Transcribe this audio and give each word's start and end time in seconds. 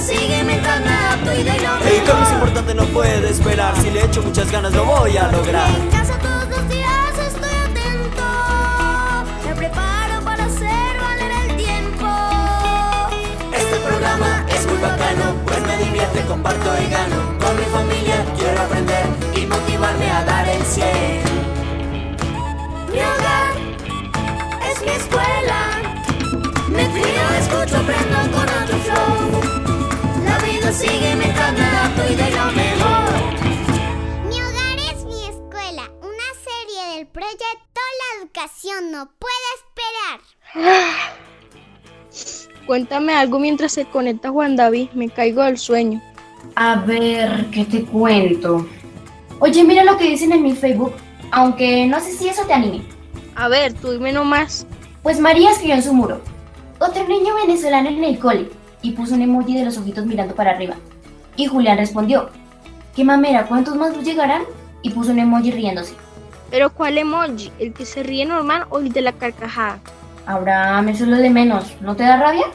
sigue 0.00 0.44
mientras 0.44 0.80
me 0.80 0.92
adapto 0.92 1.32
y 1.32 1.42
de 1.42 1.52
lo 1.60 1.76
El 1.76 2.04
cambio 2.04 2.24
es 2.24 2.32
importante, 2.32 2.74
no 2.74 2.84
puede 2.86 3.30
esperar. 3.30 3.74
Si 3.80 3.90
le 3.90 4.04
echo 4.04 4.22
muchas 4.22 4.50
ganas, 4.50 4.72
lo 4.72 4.84
voy 4.84 5.16
a 5.16 5.28
lograr. 5.30 5.70
En 5.70 5.88
casa 5.90 6.18
todos 6.18 6.48
los 6.48 6.68
días 6.68 7.18
estoy 7.26 7.50
atento. 7.50 8.22
Me 9.44 9.54
preparo 9.54 10.22
para 10.24 10.44
hacer 10.44 11.00
valer 11.00 11.32
el 11.50 11.56
tiempo. 11.56 12.06
Este 13.52 13.76
programa 13.76 14.44
es 14.48 14.66
muy 14.66 14.78
bacano, 14.78 15.34
pues 15.46 15.60
me 15.62 15.84
divierte, 15.84 16.20
comparto 16.26 16.70
y 16.82 16.90
gano. 16.90 17.17
La 30.78 30.84
vida 30.84 30.92
sigue 30.92 31.16
mientras 31.16 31.52
me 31.52 31.64
adapto 31.64 32.02
y 32.12 32.14
de 32.14 32.30
lo 32.30 32.44
mejor. 32.52 33.10
Mi 34.28 34.40
hogar 34.40 34.78
es 34.92 35.04
mi 35.04 35.24
escuela, 35.24 35.90
una 36.00 36.28
serie 36.44 36.96
del 36.96 37.06
proyecto 37.08 37.80
La 37.98 38.22
Educación 38.22 38.92
no 38.92 39.10
puede 39.18 39.48
esperar. 40.54 41.08
Cuéntame 42.66 43.14
algo 43.14 43.38
mientras 43.38 43.72
se 43.72 43.86
conecta 43.86 44.30
Juan 44.30 44.56
David, 44.56 44.90
me 44.94 45.08
caigo 45.08 45.42
del 45.42 45.58
sueño. 45.58 46.02
A 46.54 46.76
ver, 46.76 47.46
¿qué 47.50 47.64
te 47.64 47.84
cuento? 47.84 48.66
Oye, 49.40 49.64
mira 49.64 49.84
lo 49.84 49.96
que 49.96 50.10
dicen 50.10 50.32
en 50.32 50.42
mi 50.42 50.54
Facebook, 50.54 50.94
aunque 51.30 51.86
no 51.86 51.98
sé 52.00 52.12
si 52.12 52.28
eso 52.28 52.42
te 52.46 52.52
anime. 52.52 52.82
A 53.34 53.48
ver, 53.48 53.72
tú 53.74 53.92
dime 53.92 54.12
nomás. 54.12 54.66
Pues 55.02 55.18
María 55.18 55.50
escribió 55.50 55.76
en 55.76 55.82
su 55.82 55.92
muro, 55.92 56.20
otro 56.78 57.06
niño 57.08 57.34
venezolano 57.34 57.88
en 57.88 58.04
el 58.04 58.18
cole, 58.18 58.50
y 58.82 58.92
puso 58.92 59.14
un 59.14 59.22
emoji 59.22 59.56
de 59.56 59.64
los 59.64 59.78
ojitos 59.78 60.06
mirando 60.06 60.34
para 60.34 60.52
arriba. 60.52 60.76
Y 61.36 61.46
Julián 61.46 61.78
respondió, 61.78 62.30
¿qué 62.94 63.04
mamera, 63.04 63.46
cuántos 63.46 63.76
más 63.76 63.96
llegarán? 64.02 64.42
Y 64.82 64.90
puso 64.90 65.12
un 65.12 65.18
emoji 65.18 65.50
riéndose. 65.50 65.94
Pero 66.50 66.72
¿cuál 66.72 66.98
emoji? 66.98 67.52
¿El 67.58 67.72
que 67.72 67.84
se 67.84 68.02
ríe 68.02 68.24
normal 68.24 68.66
o 68.70 68.78
el 68.78 68.92
de 68.92 69.02
la 69.02 69.12
carcajada? 69.12 69.78
Abraham, 70.26 70.88
eso 70.90 71.04
es 71.04 71.10
lo 71.10 71.16
de 71.16 71.30
menos, 71.30 71.74
¿no 71.80 71.96
te 71.96 72.04
da 72.04 72.18
rabia? 72.18 72.46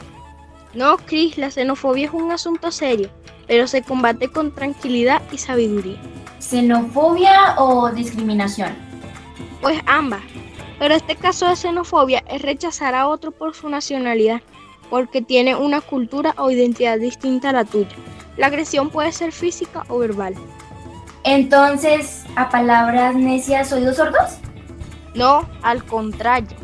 No, 0.74 0.98
Chris, 0.98 1.38
la 1.38 1.52
xenofobia 1.52 2.08
es 2.08 2.14
un 2.14 2.32
asunto 2.32 2.72
serio, 2.72 3.10
pero 3.48 3.68
se 3.68 3.84
combate 3.84 4.30
con 4.30 4.52
tranquilidad 4.52 5.22
y 5.32 5.38
sabiduría. 5.38 5.98
¿Xenofobia 6.40 7.56
o 7.58 7.90
discriminación? 7.90 8.74
Pues 9.62 9.80
ambas. 9.86 10.22
Pero 10.80 10.96
este 10.96 11.16
caso 11.16 11.48
de 11.48 11.56
xenofobia 11.56 12.24
es 12.28 12.42
rechazar 12.42 12.96
a 12.96 13.08
otro 13.08 13.32
por 13.32 13.56
su 13.56 13.70
nacionalidad, 13.70 14.42
porque 14.94 15.24
tiene 15.24 15.56
una 15.56 15.82
cultura 15.82 16.36
o 16.38 16.52
identidad 16.52 17.00
distinta 17.00 17.50
a 17.50 17.52
la 17.52 17.66
tuya. 17.66 17.96
La 18.38 18.46
agresión 18.46 18.92
puede 18.92 19.12
ser 19.12 19.32
física 19.32 19.84
o 19.88 19.98
verbal. 19.98 20.36
Entonces, 21.24 22.24
¿a 22.36 22.52
palabras 22.52 23.16
necias 23.16 23.74
oídos 23.74 23.96
sordos? 23.98 24.38
No, 25.16 25.50
al 25.64 25.84
contrario. 25.84 26.56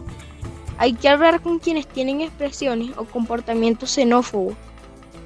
Hay 0.78 0.94
que 0.94 1.10
hablar 1.10 1.42
con 1.42 1.58
quienes 1.58 1.88
tienen 1.88 2.22
expresiones 2.22 2.96
o 2.98 3.06
comportamientos 3.06 3.90
xenófobos, 3.96 4.54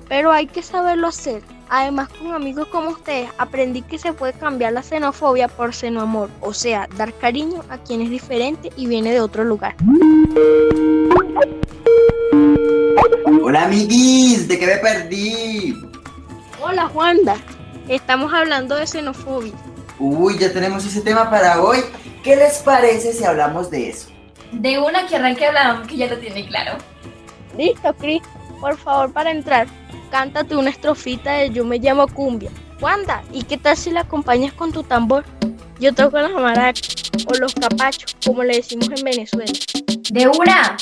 pero 0.08 0.32
hay 0.32 0.48
que 0.48 0.64
saberlo 0.64 1.08
hacer. 1.08 1.42
Además, 1.68 2.08
con 2.08 2.32
amigos 2.32 2.70
como 2.70 2.92
ustedes, 2.92 3.30
aprendí 3.38 3.82
que 3.82 3.98
se 3.98 4.14
puede 4.14 4.32
cambiar 4.32 4.72
la 4.72 4.82
xenofobia 4.82 5.50
por 5.50 5.74
xenoamor, 5.74 6.30
o 6.40 6.54
sea, 6.54 6.88
dar 6.96 7.12
cariño 7.12 7.66
a 7.68 7.80
quien 7.80 8.00
es 8.00 8.10
diferente 8.10 8.70
y 8.78 8.88
viene 8.88 9.12
de 9.12 9.20
otro 9.20 9.44
lugar. 9.44 9.76
Hola 13.44 13.66
amiguis, 13.66 14.48
¿de 14.48 14.58
qué 14.58 14.66
me 14.66 14.78
perdí? 14.78 15.84
Hola 16.62 16.88
Juanda, 16.88 17.36
estamos 17.88 18.34
hablando 18.34 18.76
de 18.76 18.88
xenofobia. 18.88 19.54
Uy, 20.00 20.38
ya 20.38 20.52
tenemos 20.52 20.86
ese 20.86 21.02
tema 21.02 21.30
para 21.30 21.62
hoy. 21.62 21.80
¿Qué 22.24 22.36
les 22.36 22.60
parece 22.60 23.14
si 23.14 23.24
hablamos 23.24 23.70
de 23.70 23.90
eso? 23.90 24.10
De 24.54 24.80
una 24.80 25.06
que 25.08 25.16
arranque 25.16 25.46
hablamos 25.46 25.88
que 25.88 25.98
ya 25.98 26.08
lo 26.08 26.18
tiene 26.18 26.48
claro. 26.48 26.78
Listo, 27.58 27.94
Cris. 27.96 28.22
Por 28.60 28.78
favor, 28.78 29.12
para 29.12 29.32
entrar, 29.32 29.68
cántate 30.10 30.56
una 30.56 30.70
estrofita 30.70 31.34
de 31.34 31.50
Yo 31.50 31.66
me 31.66 31.80
llamo 31.80 32.08
Cumbia. 32.08 32.50
Wanda, 32.80 33.24
¿y 33.32 33.44
qué 33.44 33.58
tal 33.58 33.76
si 33.78 33.92
la 33.92 34.02
acompañas 34.02 34.54
con 34.54 34.72
tu 34.72 34.84
tambor? 34.84 35.26
Yo 35.80 35.94
toco 35.94 36.18
las 36.18 36.32
maracas 36.32 37.12
o 37.28 37.34
los 37.38 37.54
capachos, 37.54 38.16
como 38.26 38.44
le 38.44 38.56
decimos 38.56 38.90
en 38.90 39.04
Venezuela. 39.04 39.52
De 40.12 40.28
una. 40.28 40.78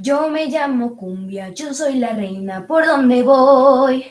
Yo 0.00 0.28
me 0.28 0.46
llamo 0.46 0.94
Cumbia, 0.96 1.48
yo 1.48 1.74
soy 1.74 1.94
la 1.94 2.12
reina 2.12 2.64
por 2.68 2.86
donde 2.86 3.24
voy. 3.24 4.04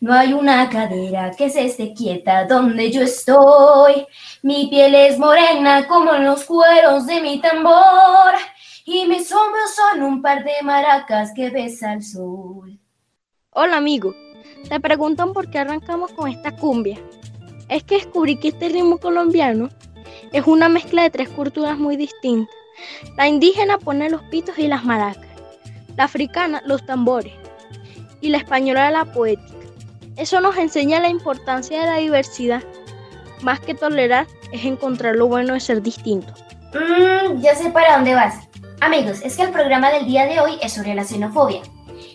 No 0.00 0.14
hay 0.14 0.32
una 0.32 0.70
cadera 0.70 1.30
que 1.32 1.50
se 1.50 1.66
esté 1.66 1.92
quieta 1.92 2.46
donde 2.46 2.90
yo 2.90 3.02
estoy. 3.02 4.06
Mi 4.42 4.68
piel 4.68 4.94
es 4.94 5.18
morena 5.18 5.86
como 5.86 6.12
los 6.14 6.44
cueros 6.44 7.06
de 7.06 7.20
mi 7.20 7.38
tambor. 7.38 8.32
Y 8.86 9.06
mis 9.08 9.30
hombros 9.30 9.74
son 9.74 10.02
un 10.02 10.22
par 10.22 10.42
de 10.42 10.54
maracas 10.62 11.32
que 11.34 11.50
besa 11.50 11.92
el 11.92 12.02
sol. 12.02 12.78
Hola 13.50 13.76
amigo, 13.76 14.14
te 14.70 14.80
preguntan 14.80 15.34
por 15.34 15.50
qué 15.50 15.58
arrancamos 15.58 16.12
con 16.12 16.30
esta 16.30 16.56
cumbia. 16.56 16.98
Es 17.68 17.84
que 17.84 17.96
descubrí 17.96 18.36
que 18.36 18.48
este 18.48 18.70
ritmo 18.70 18.96
colombiano 18.96 19.68
es 20.32 20.46
una 20.46 20.70
mezcla 20.70 21.02
de 21.02 21.10
tres 21.10 21.28
culturas 21.28 21.76
muy 21.76 21.98
distintas. 21.98 22.59
La 23.16 23.28
indígena 23.28 23.78
pone 23.78 24.10
los 24.10 24.22
pitos 24.24 24.58
y 24.58 24.68
las 24.68 24.84
maracas, 24.84 25.26
la 25.96 26.04
africana 26.04 26.62
los 26.64 26.84
tambores 26.84 27.32
y 28.20 28.28
la 28.28 28.38
española 28.38 28.90
la 28.90 29.04
poética. 29.06 29.66
Eso 30.16 30.40
nos 30.40 30.56
enseña 30.56 31.00
la 31.00 31.08
importancia 31.08 31.80
de 31.80 31.86
la 31.86 31.96
diversidad. 31.96 32.62
Más 33.42 33.60
que 33.60 33.74
tolerar 33.74 34.26
es 34.52 34.64
encontrar 34.64 35.16
lo 35.16 35.28
bueno 35.28 35.54
de 35.54 35.60
ser 35.60 35.82
distinto. 35.82 36.34
Mmm, 36.74 37.40
ya 37.40 37.54
sé 37.54 37.70
para 37.70 37.96
dónde 37.96 38.14
vas. 38.14 38.34
Amigos, 38.80 39.20
es 39.22 39.36
que 39.36 39.42
el 39.42 39.50
programa 39.50 39.90
del 39.90 40.06
día 40.06 40.26
de 40.26 40.40
hoy 40.40 40.52
es 40.62 40.72
sobre 40.72 40.94
la 40.94 41.04
xenofobia. 41.04 41.62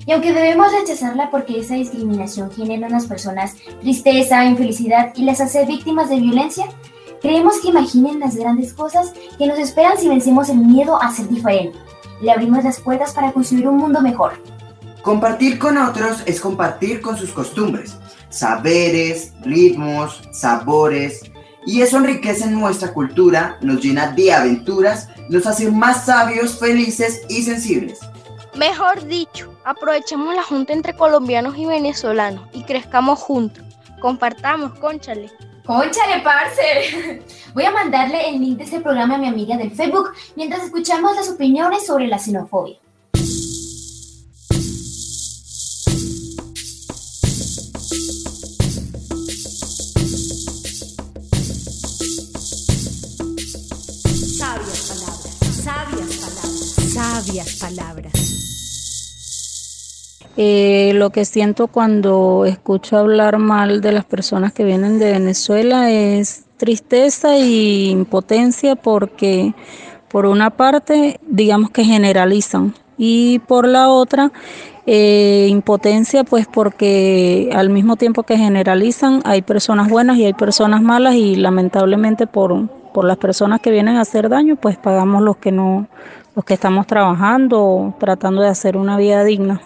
Y 0.05 0.11
aunque 0.11 0.33
debemos 0.33 0.71
rechazarla 0.71 1.31
porque 1.31 1.59
esa 1.59 1.75
discriminación 1.75 2.51
genera 2.51 2.87
en 2.87 2.93
las 2.93 3.07
personas 3.07 3.55
tristeza, 3.81 4.45
infelicidad 4.45 5.13
y 5.15 5.23
las 5.23 5.41
hace 5.41 5.65
víctimas 5.65 6.09
de 6.09 6.19
violencia, 6.19 6.67
creemos 7.25 7.59
que 7.59 7.69
imaginen 7.69 8.19
las 8.19 8.35
grandes 8.35 8.71
cosas 8.71 9.11
que 9.39 9.47
nos 9.47 9.57
esperan 9.57 9.97
si 9.97 10.07
vencemos 10.07 10.47
el 10.49 10.57
miedo 10.57 11.01
a 11.01 11.11
ser 11.11 11.27
diferente. 11.27 11.75
Le 12.21 12.31
abrimos 12.31 12.63
las 12.63 12.79
puertas 12.79 13.13
para 13.13 13.31
construir 13.31 13.67
un 13.67 13.77
mundo 13.77 13.99
mejor. 13.99 14.33
Compartir 15.01 15.57
con 15.57 15.75
otros 15.79 16.21
es 16.27 16.39
compartir 16.39 17.01
con 17.01 17.17
sus 17.17 17.31
costumbres, 17.31 17.97
saberes, 18.29 19.33
ritmos, 19.41 20.21
sabores, 20.31 21.23
y 21.65 21.81
eso 21.81 21.97
enriquece 21.97 22.45
nuestra 22.45 22.93
cultura, 22.93 23.57
nos 23.61 23.83
llena 23.83 24.11
de 24.11 24.31
aventuras, 24.31 25.09
nos 25.29 25.47
hace 25.47 25.71
más 25.71 26.05
sabios, 26.05 26.59
felices 26.59 27.23
y 27.27 27.41
sensibles. 27.41 28.01
Mejor 28.55 29.03
dicho, 29.07 29.51
aprovechemos 29.65 30.35
la 30.35 30.43
junta 30.43 30.73
entre 30.73 30.95
colombianos 30.95 31.57
y 31.57 31.65
venezolanos 31.65 32.47
y 32.53 32.63
crezcamos 32.65 33.17
juntos. 33.17 33.65
Compartamos, 33.99 34.77
conchale. 34.77 35.31
¡Conchale, 35.65 36.21
parce! 36.23 37.23
Voy 37.55 37.63
a 37.65 37.71
mandarle 37.71 38.29
el 38.29 38.39
link 38.39 38.57
de 38.59 38.65
este 38.65 38.81
programa 38.81 39.15
a 39.15 39.17
mi 39.17 39.27
amiga 39.27 39.57
del 39.57 39.71
Facebook 39.71 40.11
mientras 40.35 40.63
escuchamos 40.63 41.15
las 41.15 41.29
opiniones 41.29 41.85
sobre 41.85 42.07
la 42.07 42.19
xenofobia. 42.19 42.77
Sabias 54.37 54.81
palabras, 54.87 55.35
sabias 55.63 56.15
palabras, 56.17 56.93
sabias 56.93 57.55
palabras. 57.55 58.14
Eh, 60.37 60.91
lo 60.95 61.11
que 61.11 61.23
siento 61.23 61.67
cuando 61.67 62.43
escucho 62.45 62.97
hablar 62.97 63.37
mal 63.37 63.79
de 63.79 63.93
las 63.93 64.03
personas 64.03 64.51
que 64.51 64.65
vienen 64.65 64.99
de 64.99 65.11
Venezuela 65.13 65.89
es 65.91 66.43
tristeza 66.57 67.37
y 67.37 67.89
impotencia 67.89 68.75
porque 68.75 69.53
por 70.09 70.25
una 70.25 70.49
parte 70.49 71.21
digamos 71.25 71.69
que 71.69 71.85
generalizan 71.85 72.73
y 72.97 73.39
por 73.39 73.65
la 73.65 73.87
otra 73.89 74.33
eh, 74.85 75.47
impotencia 75.49 76.25
pues 76.25 76.47
porque 76.47 77.49
al 77.53 77.69
mismo 77.69 77.95
tiempo 77.95 78.23
que 78.23 78.37
generalizan 78.37 79.21
hay 79.23 79.41
personas 79.41 79.89
buenas 79.89 80.17
y 80.17 80.25
hay 80.25 80.33
personas 80.33 80.81
malas 80.81 81.15
y 81.15 81.37
lamentablemente 81.37 82.27
por, 82.27 82.67
por 82.93 83.05
las 83.05 83.17
personas 83.17 83.61
que 83.61 83.71
vienen 83.71 83.95
a 83.95 84.01
hacer 84.01 84.27
daño 84.27 84.57
pues 84.57 84.77
pagamos 84.77 85.21
los 85.21 85.37
que 85.37 85.53
no 85.53 85.87
los 86.35 86.43
que 86.43 86.55
estamos 86.55 86.87
trabajando 86.87 87.93
tratando 87.99 88.41
de 88.41 88.49
hacer 88.49 88.75
una 88.75 88.97
vida 88.97 89.23
digna. 89.23 89.61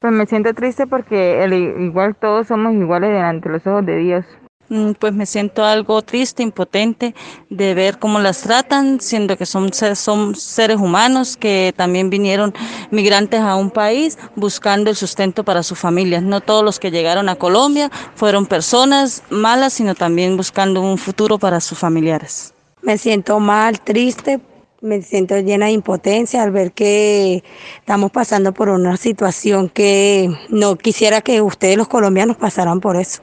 Pues 0.00 0.12
me 0.12 0.26
siento 0.26 0.52
triste 0.54 0.86
porque 0.86 1.42
el, 1.44 1.52
igual 1.52 2.14
todos 2.16 2.48
somos 2.48 2.74
iguales 2.74 3.10
delante 3.10 3.48
de 3.48 3.54
los 3.54 3.66
ojos 3.66 3.86
de 3.86 3.96
Dios. 3.96 4.24
Mm, 4.68 4.92
pues 4.92 5.12
me 5.12 5.26
siento 5.26 5.64
algo 5.64 6.02
triste, 6.02 6.42
impotente 6.42 7.14
de 7.50 7.74
ver 7.74 7.98
cómo 7.98 8.18
las 8.18 8.42
tratan, 8.42 9.00
siendo 9.00 9.36
que 9.36 9.46
son, 9.46 9.72
son 9.72 10.34
seres 10.34 10.78
humanos 10.78 11.36
que 11.36 11.72
también 11.76 12.10
vinieron 12.10 12.52
migrantes 12.90 13.40
a 13.40 13.54
un 13.54 13.70
país 13.70 14.18
buscando 14.34 14.90
el 14.90 14.96
sustento 14.96 15.44
para 15.44 15.62
sus 15.62 15.78
familias. 15.78 16.22
No 16.22 16.40
todos 16.40 16.64
los 16.64 16.80
que 16.80 16.90
llegaron 16.90 17.28
a 17.28 17.36
Colombia 17.36 17.90
fueron 18.16 18.46
personas 18.46 19.22
malas, 19.30 19.74
sino 19.74 19.94
también 19.94 20.36
buscando 20.36 20.80
un 20.80 20.98
futuro 20.98 21.38
para 21.38 21.60
sus 21.60 21.78
familiares. 21.78 22.52
Me 22.82 22.98
siento 22.98 23.38
mal, 23.38 23.80
triste, 23.80 24.40
me 24.80 25.02
siento 25.02 25.38
llena 25.40 25.66
de 25.66 25.72
impotencia 25.72 26.42
al 26.42 26.50
ver 26.50 26.72
que 26.72 27.42
estamos 27.78 28.10
pasando 28.10 28.52
por 28.52 28.68
una 28.68 28.96
situación 28.96 29.68
que 29.68 30.30
no 30.48 30.76
quisiera 30.76 31.20
que 31.20 31.40
ustedes 31.40 31.76
los 31.76 31.88
colombianos 31.88 32.36
pasaran 32.36 32.80
por 32.80 32.96
eso. 32.96 33.22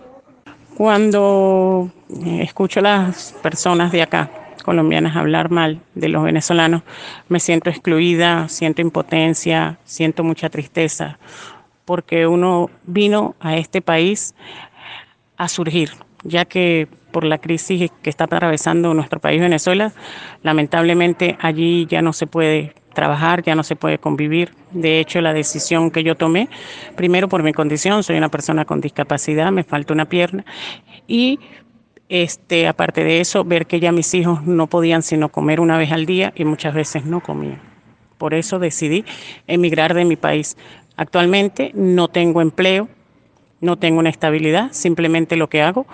Cuando 0.76 1.92
eh, 2.26 2.42
escucho 2.42 2.80
a 2.80 2.84
las 2.84 3.34
personas 3.42 3.92
de 3.92 4.02
acá, 4.02 4.32
colombianas, 4.64 5.16
hablar 5.16 5.52
mal 5.52 5.82
de 5.94 6.10
los 6.10 6.24
venezolanos, 6.24 6.82
me 7.30 7.40
siento 7.40 7.70
excluida, 7.70 8.48
siento 8.50 8.82
impotencia, 8.82 9.78
siento 9.84 10.24
mucha 10.24 10.50
tristeza, 10.50 11.20
porque 11.86 12.26
uno 12.26 12.70
vino 12.86 13.36
a 13.40 13.58
este 13.58 13.82
país 13.82 14.34
a 15.38 15.48
surgir, 15.48 15.92
ya 16.24 16.46
que 16.46 16.88
por 17.12 17.24
la 17.24 17.38
crisis 17.38 17.92
que 18.02 18.10
está 18.10 18.24
atravesando 18.26 18.94
nuestro 18.94 19.20
país 19.20 19.40
Venezuela, 19.40 19.94
lamentablemente 20.42 21.38
allí 21.40 21.86
ya 21.86 22.02
no 22.02 22.12
se 22.12 22.28
puede 22.28 22.74
trabajar, 22.94 23.44
ya 23.44 23.56
no 23.56 23.64
se 23.64 23.76
puede 23.76 23.98
convivir. 23.98 24.54
De 24.72 25.00
hecho, 25.00 25.22
la 25.22 25.34
decisión 25.34 25.92
que 25.92 26.04
yo 26.04 26.16
tomé, 26.16 26.50
primero 26.96 27.28
por 27.28 27.44
mi 27.44 27.54
condición, 27.54 28.04
soy 28.04 28.18
una 28.18 28.30
persona 28.30 28.66
con 28.66 28.82
discapacidad, 28.82 29.52
me 29.52 29.64
falta 29.64 29.94
una 29.94 30.06
pierna, 30.06 30.46
y 31.08 31.40
este, 32.10 32.68
aparte 32.68 33.04
de 33.04 33.22
eso, 33.22 33.44
ver 33.44 33.66
que 33.66 33.80
ya 33.80 33.92
mis 33.92 34.14
hijos 34.14 34.44
no 34.44 34.68
podían 34.68 35.02
sino 35.02 35.30
comer 35.30 35.60
una 35.60 35.78
vez 35.78 35.92
al 35.92 36.06
día 36.06 36.34
y 36.36 36.46
muchas 36.46 36.74
veces 36.74 37.06
no 37.06 37.22
comían. 37.22 37.62
Por 38.18 38.34
eso 38.34 38.60
decidí 38.60 39.04
emigrar 39.48 39.94
de 39.94 40.06
mi 40.06 40.16
país. 40.16 40.56
Actualmente 40.96 41.72
no 41.74 42.08
tengo 42.08 42.42
empleo, 42.42 42.88
no 43.64 43.78
tengo 43.78 44.00
una 44.00 44.10
estabilidad, 44.10 44.72
simplemente 44.72 45.36
lo 45.36 45.50
que 45.50 45.64
hago, 45.64 45.88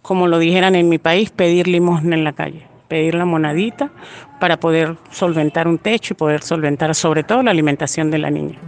como 0.00 0.26
lo 0.26 0.38
dijeran 0.38 0.74
en 0.74 0.88
mi 0.88 0.98
país, 0.98 1.30
pedir 1.30 1.68
limosna 1.68 2.16
en 2.16 2.24
la 2.24 2.32
calle 2.32 2.68
pedir 2.88 3.14
la 3.14 3.24
monadita 3.24 3.90
para 4.40 4.56
poder 4.56 4.96
solventar 5.10 5.68
un 5.68 5.78
techo 5.78 6.14
y 6.14 6.16
poder 6.16 6.42
solventar 6.42 6.94
sobre 6.94 7.22
todo 7.22 7.42
la 7.42 7.50
alimentación 7.50 8.10
de 8.10 8.18
la 8.18 8.30
niña. 8.30 8.58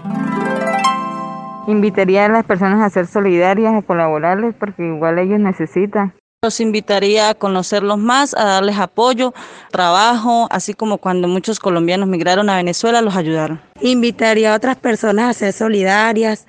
Invitaría 1.67 2.27
a 2.27 2.29
las 2.29 2.45
personas 2.45 2.81
a 2.81 2.91
ser 2.91 3.07
solidarias, 3.07 3.75
a 3.75 3.83
colaborarles, 3.83 4.55
porque 4.55 4.87
igual 4.87 5.19
ellos 5.19 5.41
necesitan. 5.41 6.13
Los 6.43 6.61
invitaría 6.61 7.29
a 7.29 7.35
conocerlos 7.35 7.99
más, 7.99 8.33
a 8.33 8.45
darles 8.45 8.79
apoyo, 8.79 9.35
trabajo, 9.71 10.49
así 10.51 10.73
como 10.73 10.97
cuando 10.97 11.29
muchos 11.29 11.61
colombianos 11.61 12.09
migraron 12.09 12.49
a 12.49 12.57
Venezuela, 12.57 13.03
los 13.03 13.15
ayudaron. 13.15 13.61
Invitaría 13.83 14.55
a 14.55 14.57
otras 14.57 14.79
personas 14.79 15.29
a 15.29 15.39
ser 15.39 15.53
solidarias, 15.53 16.47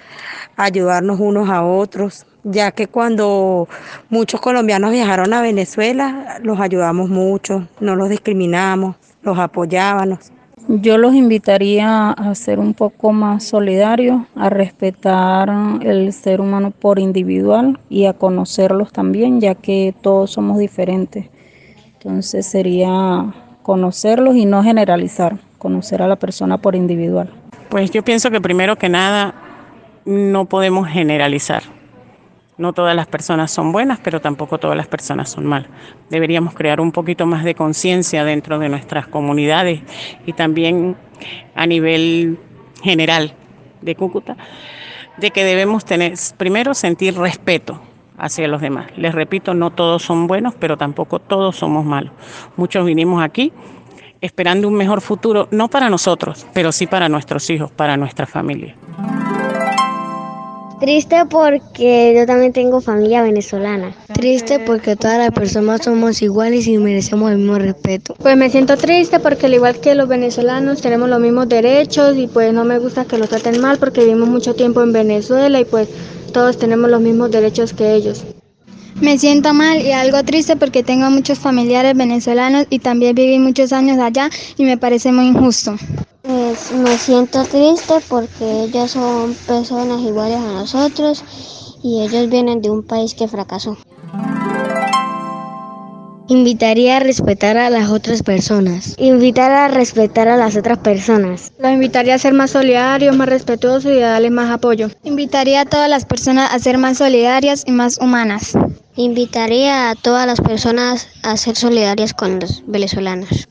a 0.55 0.63
ayudarnos 0.63 1.19
unos 1.19 1.49
a 1.49 1.65
otros, 1.65 2.25
ya 2.45 2.71
que 2.71 2.87
cuando 2.87 3.67
muchos 4.07 4.39
colombianos 4.39 4.91
viajaron 4.91 5.33
a 5.33 5.41
Venezuela, 5.41 6.39
los 6.41 6.61
ayudamos 6.61 7.09
mucho, 7.09 7.67
no 7.81 7.97
los 7.97 8.07
discriminamos, 8.07 8.95
los 9.23 9.37
apoyábamos. 9.37 10.31
Yo 10.79 10.97
los 10.97 11.13
invitaría 11.13 12.11
a 12.11 12.33
ser 12.33 12.57
un 12.57 12.73
poco 12.73 13.11
más 13.11 13.43
solidarios, 13.43 14.21
a 14.37 14.49
respetar 14.49 15.51
el 15.81 16.13
ser 16.13 16.39
humano 16.39 16.71
por 16.71 16.97
individual 16.97 17.77
y 17.89 18.05
a 18.05 18.13
conocerlos 18.13 18.93
también, 18.93 19.41
ya 19.41 19.53
que 19.53 19.93
todos 20.01 20.31
somos 20.31 20.59
diferentes. 20.59 21.25
Entonces 21.95 22.45
sería 22.45 23.33
conocerlos 23.63 24.37
y 24.37 24.45
no 24.45 24.63
generalizar, 24.63 25.39
conocer 25.57 26.01
a 26.01 26.07
la 26.07 26.15
persona 26.15 26.57
por 26.57 26.73
individual. 26.75 27.29
Pues 27.67 27.91
yo 27.91 28.01
pienso 28.01 28.31
que 28.31 28.39
primero 28.39 28.77
que 28.77 28.87
nada 28.87 29.33
no 30.05 30.45
podemos 30.45 30.87
generalizar 30.87 31.63
no 32.57 32.73
todas 32.73 32.95
las 32.95 33.07
personas 33.07 33.51
son 33.51 33.71
buenas, 33.71 33.99
pero 34.03 34.21
tampoco 34.21 34.57
todas 34.57 34.77
las 34.77 34.87
personas 34.87 35.29
son 35.29 35.45
malas. 35.45 35.69
Deberíamos 36.09 36.53
crear 36.53 36.79
un 36.79 36.91
poquito 36.91 37.25
más 37.25 37.43
de 37.43 37.55
conciencia 37.55 38.23
dentro 38.23 38.59
de 38.59 38.69
nuestras 38.69 39.07
comunidades 39.07 39.81
y 40.25 40.33
también 40.33 40.95
a 41.55 41.65
nivel 41.65 42.37
general 42.83 43.33
de 43.81 43.95
Cúcuta, 43.95 44.37
de 45.17 45.31
que 45.31 45.43
debemos 45.43 45.85
tener, 45.85 46.13
primero, 46.37 46.73
sentir 46.73 47.17
respeto 47.17 47.81
hacia 48.17 48.47
los 48.47 48.61
demás. 48.61 48.87
Les 48.95 49.13
repito, 49.13 49.53
no 49.53 49.71
todos 49.71 50.03
son 50.03 50.27
buenos, 50.27 50.53
pero 50.55 50.77
tampoco 50.77 51.19
todos 51.19 51.55
somos 51.55 51.85
malos. 51.85 52.11
Muchos 52.55 52.85
vinimos 52.85 53.23
aquí 53.23 53.51
esperando 54.21 54.67
un 54.67 54.75
mejor 54.75 55.01
futuro, 55.01 55.47
no 55.49 55.67
para 55.67 55.89
nosotros, 55.89 56.45
pero 56.53 56.71
sí 56.71 56.85
para 56.85 57.09
nuestros 57.09 57.49
hijos, 57.49 57.71
para 57.71 57.97
nuestra 57.97 58.27
familia. 58.27 58.75
Triste 60.81 61.27
porque 61.29 62.11
yo 62.17 62.25
también 62.25 62.53
tengo 62.53 62.81
familia 62.81 63.21
venezolana. 63.21 63.93
Triste 64.13 64.57
porque 64.57 64.95
todas 64.95 65.19
las 65.19 65.29
personas 65.29 65.81
somos 65.83 66.23
iguales 66.23 66.65
y 66.65 66.79
merecemos 66.79 67.29
el 67.29 67.37
mismo 67.37 67.59
respeto. 67.59 68.15
Pues 68.17 68.35
me 68.35 68.49
siento 68.49 68.75
triste 68.77 69.19
porque 69.19 69.45
al 69.45 69.53
igual 69.53 69.79
que 69.79 69.93
los 69.93 70.07
venezolanos 70.07 70.81
tenemos 70.81 71.07
los 71.07 71.19
mismos 71.19 71.47
derechos 71.47 72.17
y 72.17 72.25
pues 72.25 72.51
no 72.51 72.65
me 72.65 72.79
gusta 72.79 73.05
que 73.05 73.19
los 73.19 73.29
traten 73.29 73.61
mal 73.61 73.77
porque 73.77 74.01
vivimos 74.03 74.27
mucho 74.27 74.55
tiempo 74.55 74.81
en 74.81 74.91
Venezuela 74.91 75.59
y 75.59 75.65
pues 75.65 75.87
todos 76.33 76.57
tenemos 76.57 76.89
los 76.89 76.99
mismos 76.99 77.29
derechos 77.29 77.73
que 77.73 77.93
ellos. 77.93 78.23
Me 79.01 79.19
siento 79.19 79.53
mal 79.53 79.81
y 79.81 79.91
algo 79.91 80.23
triste 80.23 80.55
porque 80.55 80.81
tengo 80.81 81.11
muchos 81.11 81.37
familiares 81.37 81.95
venezolanos 81.95 82.65
y 82.71 82.79
también 82.79 83.13
viví 83.13 83.37
muchos 83.37 83.71
años 83.71 83.99
allá 83.99 84.31
y 84.57 84.63
me 84.63 84.77
parece 84.77 85.11
muy 85.11 85.27
injusto. 85.27 85.75
Pues 86.23 86.71
me 86.71 86.97
siento 86.97 87.43
triste 87.45 87.95
porque 88.07 88.63
ellos 88.63 88.91
son 88.91 89.33
personas 89.47 90.01
iguales 90.01 90.37
a 90.37 90.53
nosotros 90.53 91.23
y 91.81 92.01
ellos 92.01 92.29
vienen 92.29 92.61
de 92.61 92.69
un 92.69 92.83
país 92.83 93.15
que 93.15 93.27
fracasó. 93.27 93.77
Invitaría 96.27 96.97
a 96.97 96.99
respetar 96.99 97.57
a 97.57 97.69
las 97.69 97.89
otras 97.89 98.23
personas. 98.23 98.95
Invitar 98.97 99.51
a 99.51 99.67
respetar 99.67 100.29
a 100.29 100.37
las 100.37 100.55
otras 100.55 100.77
personas. 100.77 101.51
Los 101.59 101.71
invitaría 101.71 102.15
a 102.15 102.19
ser 102.19 102.33
más 102.33 102.51
solidarios, 102.51 103.17
más 103.17 103.27
respetuosos 103.27 103.91
y 103.91 104.01
a 104.01 104.11
darles 104.11 104.31
más 104.31 104.49
apoyo. 104.49 104.89
Invitaría 105.03 105.61
a 105.61 105.65
todas 105.65 105.89
las 105.89 106.05
personas 106.05 106.53
a 106.53 106.59
ser 106.59 106.77
más 106.77 106.99
solidarias 106.99 107.63
y 107.65 107.71
más 107.71 107.97
humanas. 107.97 108.53
Invitaría 108.95 109.89
a 109.89 109.95
todas 109.95 110.25
las 110.25 110.39
personas 110.39 111.09
a 111.23 111.35
ser 111.35 111.55
solidarias 111.57 112.13
con 112.13 112.39
los 112.39 112.63
venezolanos. 112.65 113.49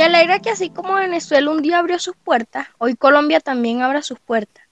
Me 0.00 0.06
alegra 0.06 0.38
que 0.38 0.48
así 0.48 0.70
como 0.70 0.94
Venezuela 0.94 1.50
un 1.50 1.60
día 1.60 1.78
abrió 1.78 1.98
sus 1.98 2.16
puertas, 2.16 2.68
hoy 2.78 2.96
Colombia 2.96 3.38
también 3.38 3.82
abra 3.82 4.00
sus 4.00 4.18
puertas. 4.18 4.64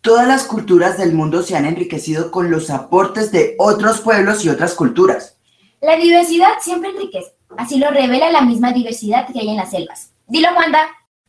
Todas 0.00 0.26
las 0.26 0.42
culturas 0.42 0.98
del 0.98 1.12
mundo 1.12 1.44
se 1.44 1.56
han 1.56 1.66
enriquecido 1.66 2.32
con 2.32 2.50
los 2.50 2.68
aportes 2.68 3.30
de 3.30 3.54
otros 3.60 4.00
pueblos 4.00 4.44
y 4.44 4.48
otras 4.48 4.74
culturas. 4.74 5.38
La 5.80 5.94
diversidad 5.94 6.54
siempre 6.60 6.90
enriquece. 6.90 7.32
Así 7.56 7.78
lo 7.78 7.92
revela 7.92 8.32
la 8.32 8.40
misma 8.40 8.72
diversidad 8.72 9.28
que 9.32 9.38
hay 9.38 9.50
en 9.50 9.56
las 9.56 9.70
selvas. 9.70 10.10
Dilo, 10.26 10.48
Wanda. 10.52 10.80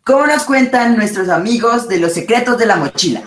¿Cómo 0.04 0.26
nos 0.26 0.46
cuentan 0.46 0.98
nuestros 0.98 1.30
amigos 1.30 1.88
de 1.88 2.00
los 2.00 2.14
secretos 2.14 2.58
de 2.58 2.66
la 2.66 2.78
mochila? 2.78 3.22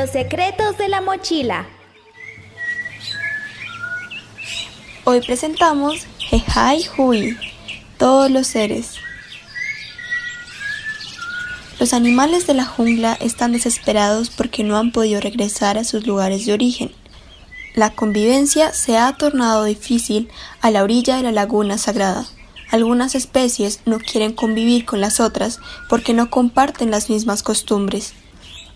Los 0.00 0.12
secretos 0.12 0.78
de 0.78 0.88
la 0.88 1.02
mochila. 1.02 1.66
Hoy 5.04 5.20
presentamos 5.20 6.06
Hehai 6.30 6.86
Hui, 6.96 7.36
todos 7.98 8.30
los 8.30 8.46
seres. 8.46 8.94
Los 11.78 11.92
animales 11.92 12.46
de 12.46 12.54
la 12.54 12.64
jungla 12.64 13.12
están 13.20 13.52
desesperados 13.52 14.30
porque 14.30 14.64
no 14.64 14.78
han 14.78 14.90
podido 14.90 15.20
regresar 15.20 15.76
a 15.76 15.84
sus 15.84 16.06
lugares 16.06 16.46
de 16.46 16.54
origen. 16.54 16.90
La 17.74 17.90
convivencia 17.90 18.72
se 18.72 18.96
ha 18.96 19.12
tornado 19.18 19.64
difícil 19.64 20.30
a 20.62 20.70
la 20.70 20.82
orilla 20.82 21.18
de 21.18 21.24
la 21.24 21.32
laguna 21.32 21.76
sagrada. 21.76 22.26
Algunas 22.70 23.14
especies 23.14 23.80
no 23.84 23.98
quieren 23.98 24.32
convivir 24.32 24.86
con 24.86 25.02
las 25.02 25.20
otras 25.20 25.60
porque 25.90 26.14
no 26.14 26.30
comparten 26.30 26.90
las 26.90 27.10
mismas 27.10 27.42
costumbres. 27.42 28.14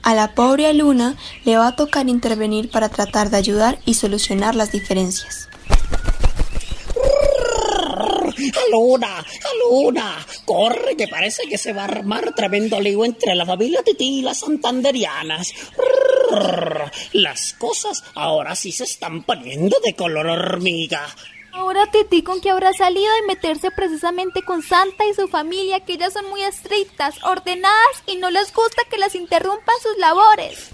A 0.05 0.15
la 0.15 0.35
pobre 0.35 0.75
Luna 0.75 1.17
le 1.47 1.57
va 1.57 1.69
a 1.69 1.77
tocar 1.77 2.11
intervenir 2.11 2.71
para 2.71 2.91
tratar 2.91 3.31
de 3.31 3.39
ayudar 3.39 3.79
y 3.87 3.95
solucionar 3.95 4.55
las 4.55 4.71
diferencias. 4.71 5.49
Aluna, 8.67 9.25
Aluna, 9.51 10.27
corre 10.45 10.95
que 10.95 11.09
parece 11.09 11.45
que 11.49 11.57
se 11.57 11.73
va 11.73 11.83
a 11.83 11.87
armar 11.87 12.35
tremendo 12.35 12.79
lío 12.81 13.07
entre 13.07 13.35
la 13.35 13.47
familia 13.47 13.83
Titi 13.83 14.19
y 14.19 14.23
las 14.23 14.41
santanderianas. 14.41 15.55
Las 17.15 17.55
cosas 17.55 18.05
ahora 18.15 18.55
sí 18.57 18.73
se 18.73 18.85
están 18.85 19.23
poniendo 19.23 19.79
de 19.83 19.95
color 19.95 20.27
hormiga. 20.27 21.07
Ahora 21.55 21.87
Titi 21.91 22.23
con 22.23 22.41
que 22.41 22.51
habrá 22.51 22.73
salido 22.73 23.11
y 23.23 23.27
meterse 23.27 23.71
precisamente 23.71 24.43
con 24.43 24.63
Santa 24.63 25.07
y 25.07 25.15
su 25.15 25.29
familia, 25.29 25.81
que 25.81 25.93
ellas 25.95 26.13
son 26.13 26.29
muy 26.29 26.43
estrictas, 26.43 27.23
ordenadas 27.23 28.03
y 28.07 28.17
no 28.17 28.31
les 28.31 28.53
gusta 28.53 28.83
que 28.91 28.99
las 28.99 29.15
interrumpan 29.15 29.75
sus 29.81 29.97
labores. 29.99 30.71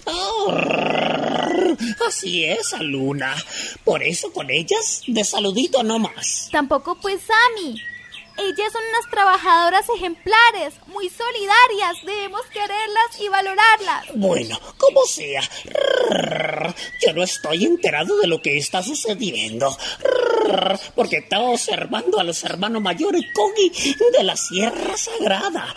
Así 2.07 2.45
es, 2.45 2.73
Aluna. 2.73 3.35
Por 3.83 4.01
eso 4.01 4.33
con 4.33 4.49
ellas 4.49 5.03
de 5.07 5.23
saludito 5.23 5.83
no 5.83 5.99
más. 5.99 6.49
Tampoco 6.51 6.95
pues 6.95 7.21
Sammy. 7.21 7.79
Ellas 8.37 8.71
son 8.71 8.81
unas 8.89 9.09
trabajadoras 9.11 9.85
ejemplares, 9.95 10.73
muy 10.87 11.09
solidarias. 11.09 11.97
Debemos 12.03 12.41
quererlas 12.47 13.19
y 13.19 13.27
valorarlas. 13.27 14.05
Bueno, 14.15 14.59
como 14.77 15.05
sea. 15.05 15.41
Yo 17.05 17.13
no 17.13 17.23
estoy 17.23 17.65
enterado 17.65 18.17
de 18.17 18.27
lo 18.27 18.41
que 18.41 18.57
está 18.57 18.81
sucediendo. 18.81 19.77
Porque 20.95 21.17
estaba 21.17 21.49
observando 21.49 22.19
a 22.19 22.23
los 22.23 22.43
hermanos 22.43 22.81
mayores 22.81 23.23
Kogi 23.33 23.71
de 24.17 24.23
la 24.23 24.35
Sierra 24.35 24.95
Sagrada. 24.97 25.75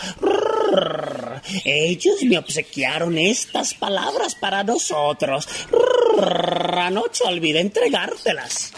Ellos 1.64 2.22
me 2.22 2.38
obsequiaron 2.38 3.18
estas 3.18 3.74
palabras 3.74 4.34
para 4.34 4.64
nosotros. 4.64 5.48
Anoche 6.72 7.24
olvidé 7.24 7.60
entregártelas. 7.60 8.72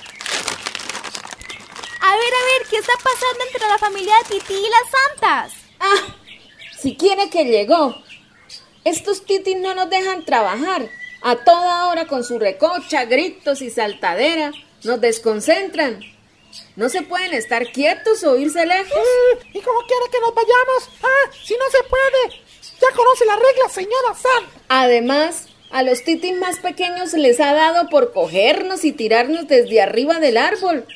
A 2.00 2.10
ver, 2.10 2.32
a 2.34 2.44
ver, 2.46 2.68
¿qué 2.70 2.76
está 2.76 2.92
pasando 2.96 3.44
entre 3.46 3.68
la 3.68 3.78
familia 3.78 4.14
de 4.22 4.38
Titi 4.38 4.54
y 4.54 4.70
las 4.70 4.90
santas? 4.90 5.52
Ah, 5.80 6.14
si 6.78 6.96
quiere 6.96 7.28
que 7.30 7.44
llegó. 7.44 7.96
Estos 8.84 9.26
titis 9.26 9.56
no 9.56 9.74
nos 9.74 9.90
dejan 9.90 10.24
trabajar. 10.24 10.88
A 11.22 11.34
toda 11.34 11.88
hora 11.88 12.06
con 12.06 12.22
su 12.22 12.38
recocha, 12.38 13.04
gritos 13.06 13.60
y 13.60 13.70
saltadera. 13.70 14.52
Nos 14.84 15.00
desconcentran. 15.00 16.00
¿No 16.76 16.88
se 16.88 17.02
pueden 17.02 17.34
estar 17.34 17.66
quietos 17.72 18.24
o 18.24 18.36
irse 18.36 18.64
lejos? 18.64 19.06
¿Y 19.52 19.60
cómo 19.60 19.78
quiere 19.80 20.10
que 20.10 20.20
nos 20.20 20.34
vayamos? 20.34 20.90
Ah, 21.02 21.30
si 21.44 21.54
no 21.54 21.64
se 21.70 21.82
puede. 21.88 22.42
Ya 22.80 22.96
conoce 22.96 23.24
la 23.26 23.36
regla, 23.36 23.68
señora 23.70 24.14
Sam. 24.14 24.44
Además, 24.68 25.48
a 25.70 25.82
los 25.82 26.02
titis 26.04 26.38
más 26.38 26.58
pequeños 26.58 27.12
les 27.14 27.40
ha 27.40 27.52
dado 27.52 27.88
por 27.88 28.12
cogernos 28.12 28.84
y 28.84 28.92
tirarnos 28.92 29.48
desde 29.48 29.82
arriba 29.82 30.20
del 30.20 30.36
árbol 30.36 30.86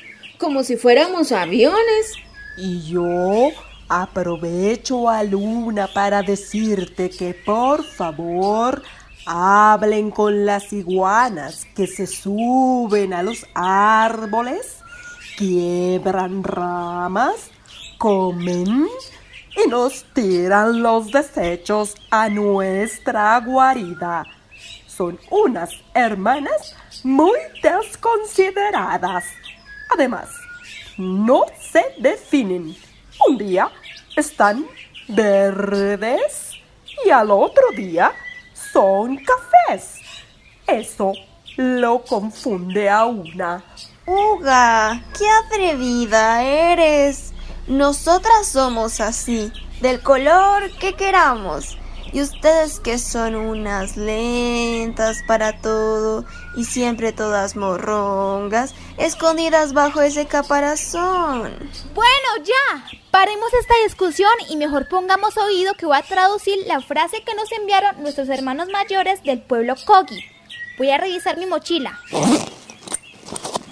como 0.41 0.63
si 0.63 0.75
fuéramos 0.75 1.31
aviones. 1.31 2.13
Y 2.57 2.81
yo 2.91 3.51
aprovecho 3.87 5.07
a 5.07 5.23
Luna 5.23 5.87
para 5.93 6.23
decirte 6.23 7.09
que 7.09 7.33
por 7.33 7.83
favor 7.83 8.81
hablen 9.25 10.11
con 10.11 10.45
las 10.45 10.73
iguanas 10.73 11.65
que 11.75 11.87
se 11.87 12.07
suben 12.07 13.13
a 13.13 13.23
los 13.23 13.45
árboles, 13.53 14.77
quiebran 15.37 16.43
ramas, 16.43 17.51
comen 17.97 18.87
y 19.63 19.69
nos 19.69 20.03
tiran 20.13 20.81
los 20.81 21.11
desechos 21.11 21.95
a 22.09 22.29
nuestra 22.29 23.39
guarida. 23.39 24.25
Son 24.87 25.19
unas 25.29 25.69
hermanas 25.93 26.75
muy 27.03 27.39
desconsideradas. 27.61 29.25
Además, 29.93 30.29
no 30.97 31.45
se 31.59 31.83
definen. 31.99 32.75
Un 33.27 33.37
día 33.37 33.69
están 34.15 34.65
verdes 35.07 36.53
y 37.05 37.09
al 37.09 37.31
otro 37.31 37.63
día 37.75 38.13
son 38.71 39.17
cafés. 39.17 39.99
Eso 40.67 41.13
lo 41.57 42.03
confunde 42.03 42.89
a 42.89 43.05
una. 43.05 43.63
Uga, 44.05 45.03
qué 45.17 45.25
atrevida 45.45 46.43
eres. 46.43 47.33
Nosotras 47.67 48.47
somos 48.47 48.99
así, 48.99 49.51
del 49.81 50.01
color 50.01 50.71
que 50.79 50.93
queramos. 50.93 51.77
Y 52.13 52.21
ustedes 52.21 52.79
que 52.79 52.97
son 52.97 53.35
unas 53.35 53.95
lentas 53.95 55.17
para 55.27 55.61
todo 55.61 56.25
y 56.55 56.65
siempre 56.65 57.13
todas 57.13 57.55
morrongas, 57.55 58.73
escondidas 58.97 59.73
bajo 59.73 60.01
ese 60.01 60.25
caparazón. 60.25 61.57
Bueno, 61.93 62.27
ya. 62.43 62.85
Paremos 63.11 63.53
esta 63.53 63.73
discusión 63.83 64.31
y 64.49 64.55
mejor 64.55 64.87
pongamos 64.87 65.37
oído 65.37 65.73
que 65.73 65.85
voy 65.85 65.97
a 65.97 66.01
traducir 66.01 66.55
la 66.65 66.81
frase 66.81 67.23
que 67.23 67.35
nos 67.35 67.51
enviaron 67.51 68.01
nuestros 68.01 68.29
hermanos 68.29 68.69
mayores 68.69 69.21
del 69.23 69.41
pueblo 69.41 69.75
Kogi. 69.85 70.23
Voy 70.77 70.89
a 70.89 70.97
revisar 70.97 71.37
mi 71.37 71.45
mochila. 71.45 71.99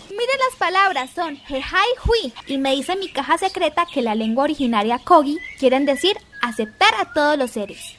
Miren 0.09 0.39
las 0.49 0.57
palabras, 0.57 1.11
son 1.13 1.37
Jehai 1.37 1.87
Hui 2.05 2.33
y 2.47 2.57
me 2.57 2.75
dice 2.75 2.95
mi 2.95 3.09
caja 3.09 3.37
secreta 3.37 3.85
que 3.91 4.01
la 4.01 4.15
lengua 4.15 4.45
originaria 4.45 4.97
Kogi 4.97 5.37
quieren 5.59 5.85
decir 5.85 6.17
aceptar 6.41 6.93
a 6.95 7.13
todos 7.13 7.37
los 7.37 7.51
seres. 7.51 7.95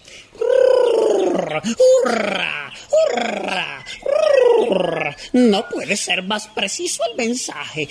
No 5.33 5.69
puede 5.69 5.97
ser 5.97 6.23
más 6.23 6.49
preciso 6.49 7.03
el 7.11 7.17
mensaje. 7.17 7.89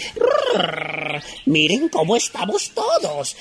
Miren 1.45 1.89
cómo 1.89 2.15
estamos 2.15 2.71
todos. 2.71 3.35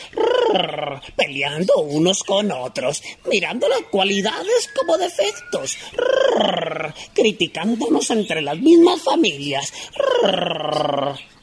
Peleando 1.16 1.78
unos 1.78 2.24
con 2.24 2.50
otros, 2.52 3.02
mirando 3.30 3.68
las 3.68 3.82
cualidades 3.90 4.70
como 4.76 4.98
defectos, 4.98 5.76
criticándonos 7.14 8.10
entre 8.10 8.42
las 8.42 8.58
mismas 8.58 9.02
familias. 9.02 9.72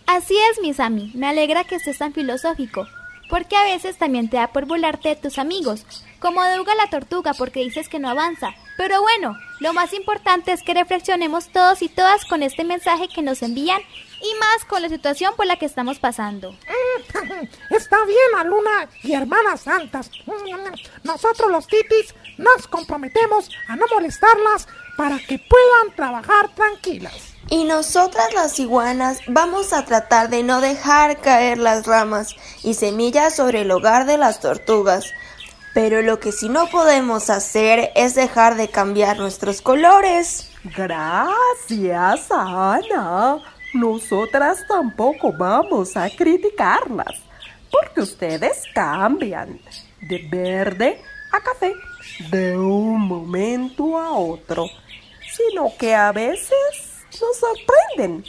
Así 0.07 0.35
es, 0.51 0.61
mis 0.61 0.79
Ami. 0.79 1.11
Me 1.13 1.27
alegra 1.27 1.63
que 1.63 1.75
estés 1.75 1.97
tan 1.97 2.13
filosófico. 2.13 2.87
Porque 3.29 3.55
a 3.55 3.63
veces 3.63 3.97
también 3.97 4.29
te 4.29 4.37
da 4.37 4.47
por 4.47 4.65
volarte 4.65 5.09
de 5.09 5.15
tus 5.15 5.39
amigos, 5.39 5.85
como 6.19 6.43
Deuga 6.43 6.75
la 6.75 6.89
tortuga 6.89 7.33
porque 7.33 7.61
dices 7.61 7.89
que 7.89 7.99
no 7.99 8.09
avanza. 8.09 8.53
Pero 8.77 9.01
bueno, 9.01 9.37
lo 9.59 9.73
más 9.73 9.93
importante 9.93 10.51
es 10.51 10.63
que 10.63 10.73
reflexionemos 10.73 11.49
todos 11.49 11.81
y 11.81 11.89
todas 11.89 12.25
con 12.25 12.43
este 12.43 12.63
mensaje 12.63 13.07
que 13.07 13.21
nos 13.21 13.41
envían 13.41 13.81
y 14.21 14.39
más 14.39 14.65
con 14.65 14.81
la 14.81 14.89
situación 14.89 15.33
por 15.35 15.45
la 15.45 15.57
que 15.57 15.65
estamos 15.65 15.99
pasando. 15.99 16.55
Está 17.69 17.97
bien, 18.05 18.39
Aluna 18.39 18.89
y 19.03 19.13
hermanas 19.13 19.61
santas. 19.61 20.09
Nosotros 21.03 21.51
los 21.51 21.67
titis 21.67 22.15
nos 22.37 22.67
comprometemos 22.67 23.49
a 23.67 23.75
no 23.75 23.85
molestarlas 23.93 24.67
para 24.97 25.19
que 25.19 25.39
puedan 25.39 25.95
trabajar 25.95 26.53
tranquilas. 26.55 27.34
Y 27.49 27.63
nosotras 27.65 28.33
las 28.33 28.59
iguanas 28.59 29.19
vamos 29.27 29.71
a 29.71 29.85
tratar 29.85 30.29
de 30.29 30.41
no 30.41 30.61
dejar 30.61 31.21
caer 31.21 31.59
las 31.59 31.85
ramas 31.85 32.35
y 32.63 32.73
semillas 32.73 33.35
sobre 33.35 33.61
el 33.61 33.71
hogar 33.71 34.07
de 34.07 34.17
las 34.17 34.39
tortugas. 34.39 35.05
Pero 35.75 36.01
lo 36.01 36.19
que 36.19 36.31
sí 36.31 36.49
no 36.49 36.67
podemos 36.69 37.29
hacer 37.29 37.91
es 37.95 38.15
dejar 38.15 38.55
de 38.55 38.69
cambiar 38.69 39.19
nuestros 39.19 39.61
colores. 39.61 40.49
Gracias, 40.63 42.31
Ana. 42.31 43.37
Nosotras 43.73 44.65
tampoco 44.67 45.31
vamos 45.33 45.95
a 45.97 46.09
criticarlas, 46.09 47.21
porque 47.69 48.01
ustedes 48.01 48.63
cambian 48.73 49.59
de 50.01 50.27
verde 50.31 51.01
a 51.31 51.41
café 51.41 51.73
de 52.31 52.57
un 52.57 53.01
momento 53.01 53.99
a 53.99 54.13
otro, 54.13 54.67
sino 55.29 55.73
que 55.77 55.93
a 55.93 56.13
veces 56.13 56.84
nos 57.21 57.37
sorprenden. 57.37 58.23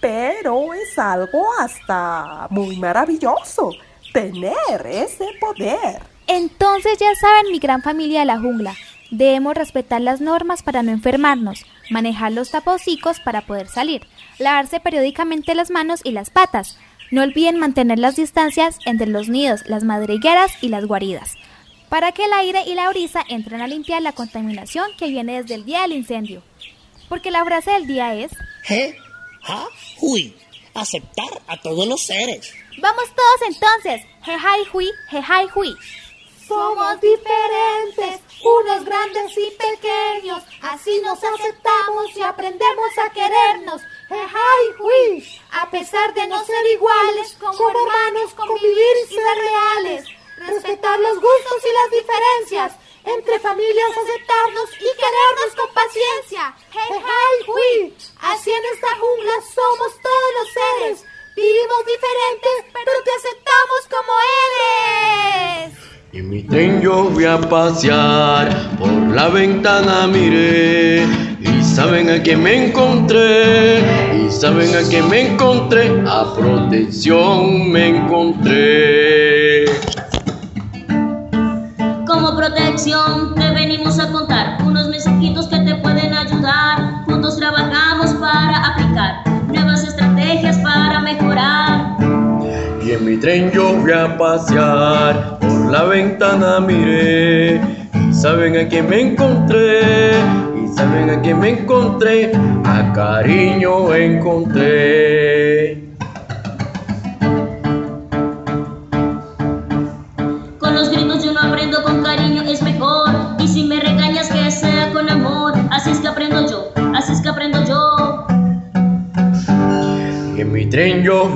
Pero 0.00 0.74
es 0.74 0.98
algo 0.98 1.46
hasta 1.58 2.46
muy 2.50 2.76
maravilloso 2.76 3.70
tener 4.12 4.86
ese 4.86 5.26
poder. 5.40 6.02
Entonces 6.26 6.98
ya 6.98 7.14
saben 7.14 7.52
mi 7.52 7.58
gran 7.58 7.82
familia 7.82 8.20
de 8.20 8.26
la 8.26 8.38
jungla. 8.38 8.74
Debemos 9.10 9.54
respetar 9.54 10.00
las 10.00 10.20
normas 10.20 10.62
para 10.62 10.82
no 10.82 10.90
enfermarnos, 10.90 11.64
manejar 11.90 12.32
los 12.32 12.50
tapocicos 12.50 13.20
para 13.20 13.42
poder 13.42 13.68
salir, 13.68 14.06
lavarse 14.38 14.80
periódicamente 14.80 15.54
las 15.54 15.70
manos 15.70 16.00
y 16.02 16.12
las 16.12 16.30
patas. 16.30 16.78
No 17.10 17.22
olviden 17.22 17.58
mantener 17.58 17.98
las 17.98 18.16
distancias 18.16 18.78
entre 18.86 19.06
los 19.06 19.28
nidos, 19.28 19.62
las 19.66 19.84
madrigueras 19.84 20.52
y 20.62 20.68
las 20.68 20.86
guaridas, 20.86 21.34
para 21.88 22.12
que 22.12 22.24
el 22.24 22.32
aire 22.32 22.62
y 22.66 22.74
la 22.74 22.88
brisa 22.88 23.22
entren 23.28 23.60
a 23.60 23.68
limpiar 23.68 24.02
la 24.02 24.12
contaminación 24.12 24.90
que 24.98 25.08
viene 25.08 25.40
desde 25.42 25.54
el 25.54 25.64
día 25.64 25.82
del 25.82 25.92
incendio. 25.92 26.42
Porque 27.08 27.30
la 27.30 27.44
frase 27.44 27.70
del 27.72 27.86
día 27.86 28.14
es... 28.14 28.32
Je, 28.62 28.96
ja, 29.42 29.68
hui. 30.00 30.34
Aceptar 30.74 31.42
a 31.46 31.56
todos 31.60 31.86
los 31.86 32.02
seres. 32.02 32.52
Vamos 32.78 33.04
todos 33.14 33.54
entonces. 33.54 34.02
Jehai 34.24 34.64
hui, 34.72 34.90
jehai 35.10 35.48
hui. 35.54 35.76
Somos 36.48 37.00
diferentes, 37.00 38.20
unos 38.42 38.84
grandes 38.84 39.32
y 39.32 39.50
pequeños, 39.52 40.42
así 40.60 41.00
nos 41.02 41.18
aceptamos 41.24 42.14
y 42.16 42.22
aprendemos 42.22 42.98
a 42.98 43.10
querernos. 43.10 43.80
Jehai 44.08 44.66
hui. 44.78 45.24
A 45.52 45.70
pesar 45.70 46.12
de 46.12 46.26
no 46.26 46.44
ser 46.44 46.66
iguales, 46.72 47.36
como 47.40 47.70
hermanos 47.70 48.34
convivir 48.34 48.96
y 49.04 49.14
ser 49.14 49.38
reales. 49.38 50.04
Respetar 50.36 50.98
los 50.98 51.14
gustos 51.14 51.62
y 51.62 51.72
las 51.72 52.02
diferencias 52.02 52.83
entre 53.04 53.38
familias 53.38 53.90
aceptarnos 53.90 54.70
y 54.80 54.88
querernos 54.96 55.50
con 55.56 55.68
paciencia. 55.74 56.54
Hey, 56.72 56.98
hey, 56.98 57.36
hui. 57.46 57.94
Así 58.20 58.50
en 58.50 58.64
esta 58.74 58.88
jungla 58.96 59.34
somos 59.54 59.92
todos 60.00 60.30
los 60.38 60.48
seres. 60.52 61.04
Vivimos 61.36 61.80
diferentes, 61.84 62.72
pero 62.72 62.92
te 63.04 63.10
aceptamos 63.10 63.80
como 63.90 64.12
eres. 64.46 65.78
Y 66.12 66.18
en 66.18 66.30
mi 66.30 66.42
tren 66.44 66.80
yo 66.80 67.04
voy 67.04 67.24
a 67.24 67.40
pasear, 67.40 68.76
por 68.78 68.88
la 68.88 69.28
ventana 69.28 70.06
miré, 70.06 71.04
y 71.40 71.62
saben 71.64 72.08
a 72.08 72.22
quién 72.22 72.40
me 72.40 72.68
encontré, 72.68 73.80
y 74.14 74.30
saben 74.30 74.76
a 74.76 74.88
quién 74.88 75.08
me 75.10 75.32
encontré, 75.32 75.90
a 76.06 76.32
protección 76.32 77.72
me 77.72 77.88
encontré. 77.88 79.43
Protección 82.36 83.34
te 83.36 83.50
venimos 83.52 83.98
a 83.98 84.10
contar 84.12 84.58
unos 84.64 84.88
mensajitos 84.88 85.46
que 85.48 85.58
te 85.60 85.74
pueden 85.76 86.12
ayudar. 86.12 87.04
Juntos 87.06 87.38
trabajamos 87.38 88.12
para 88.14 88.66
aplicar 88.66 89.22
nuevas 89.48 89.82
estrategias 89.84 90.58
para 90.58 91.00
mejorar. 91.00 91.96
Y 92.84 92.90
en 92.92 93.04
mi 93.04 93.16
tren 93.16 93.50
yo 93.50 93.74
voy 93.74 93.92
a 93.92 94.18
pasear, 94.18 95.38
por 95.38 95.70
la 95.70 95.84
ventana 95.84 96.60
miré, 96.60 97.60
y 97.94 98.12
saben 98.12 98.58
a 98.58 98.68
quién 98.68 98.90
me 98.90 99.00
encontré, 99.00 100.10
y 100.62 100.68
saben 100.76 101.10
a 101.10 101.20
quién 101.22 101.38
me 101.38 101.60
encontré, 101.60 102.32
a 102.64 102.92
cariño 102.92 103.94
encontré. 103.94 105.63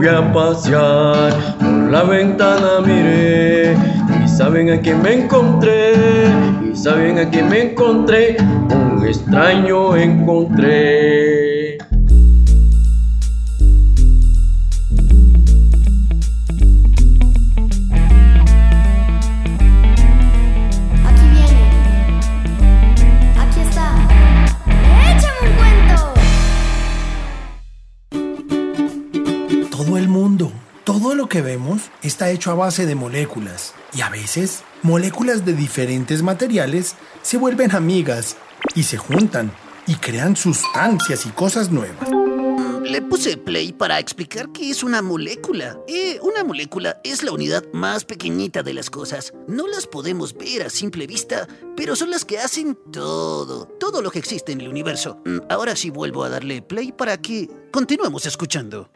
A 0.09 0.33
pasear, 0.33 1.33
por 1.59 1.91
la 1.91 2.03
ventana 2.03 2.81
miré, 2.85 3.75
y 4.25 4.29
saben 4.29 4.71
a 4.71 4.81
quién 4.81 5.03
me 5.03 5.25
encontré, 5.25 5.93
y 6.71 6.77
saben 6.77 7.19
a 7.19 7.29
quién 7.29 7.49
me 7.49 7.71
encontré, 7.71 8.37
un 8.97 9.07
extraño 9.07 9.97
encontré. 9.97 11.28
Lo 31.29 31.31
que 31.31 31.43
vemos 31.43 31.91
está 32.03 32.31
hecho 32.31 32.51
a 32.51 32.55
base 32.55 32.87
de 32.87 32.95
moléculas. 32.95 33.75
Y 33.93 34.01
a 34.01 34.09
veces, 34.09 34.63
moléculas 34.83 35.45
de 35.45 35.53
diferentes 35.53 36.23
materiales 36.23 36.95
se 37.21 37.37
vuelven 37.37 37.73
amigas 37.73 38.39
y 38.75 38.85
se 38.85 38.97
juntan 38.97 39.53
y 39.87 39.97
crean 39.97 40.37
sustancias 40.37 41.27
y 41.27 41.29
cosas 41.29 41.71
nuevas. 41.71 42.09
Le 42.83 43.03
puse 43.03 43.37
play 43.37 43.75
para 43.75 43.99
explicar 43.99 44.53
qué 44.53 44.71
es 44.71 44.83
una 44.83 45.03
molécula. 45.03 45.79
Eh, 45.87 46.19
una 46.23 46.45
molécula 46.45 46.99
es 47.05 47.23
la 47.23 47.33
unidad 47.33 47.63
más 47.75 48.07
pequeñita 48.07 48.63
de 48.63 48.73
las 48.73 48.89
cosas. 48.89 49.35
No 49.47 49.67
las 49.69 49.87
podemos 49.87 50.33
ver 50.33 50.63
a 50.63 50.71
simple 50.71 51.07
vista, 51.07 51.47
pero 51.77 51.95
son 51.95 52.11
las 52.11 52.25
que 52.25 52.39
hacen 52.39 52.79
todo, 52.91 53.67
todo 53.79 54.01
lo 54.01 54.11
que 54.11 54.19
existe 54.19 54.53
en 54.53 54.63
el 54.63 54.69
universo. 54.69 55.21
Mm, 55.27 55.41
Ahora 55.51 55.77
sí 55.77 55.91
vuelvo 55.91 56.25
a 56.25 56.31
darle 56.31 56.63
play 56.63 56.91
para 56.91 57.19
que 57.19 57.51
continuemos 57.71 58.25
escuchando. 58.25 58.89